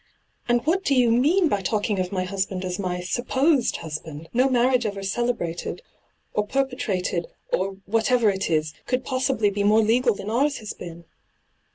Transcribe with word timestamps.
'And 0.49 0.65
what 0.65 0.83
do 0.83 0.95
you 0.95 1.11
mean 1.11 1.47
by 1.47 1.61
talking 1.61 1.99
of 1.99 2.11
my 2.11 2.23
husband 2.23 2.65
as 2.65 2.79
my" 2.79 3.01
supposed" 3.01 3.77
husband? 3.85 4.29
No 4.33 4.47
marrieige 4.49 4.83
ever 4.87 5.03
celebrated, 5.03 5.83
or 6.33 6.47
perpetrated, 6.47 7.27
or 7.53 7.75
whatever 7.85 8.31
it 8.31 8.49
is, 8.49 8.73
could 8.87 9.05
possibly 9.05 9.51
be 9.51 9.63
more 9.63 9.83
legal 9.83 10.15
than 10.15 10.31
ours 10.31 10.57
has 10.57 10.73
been!' 10.73 11.05